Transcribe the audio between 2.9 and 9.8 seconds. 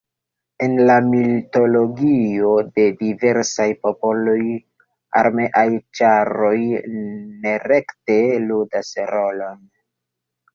diversaj popoloj armeaj ĉaroj nerekte ludas rolon.